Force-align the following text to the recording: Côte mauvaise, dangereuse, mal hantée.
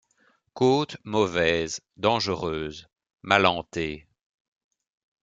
Côte 0.55 0.97
mauvaise, 1.03 1.79
dangereuse, 1.95 2.87
mal 3.21 3.45
hantée. 3.45 4.07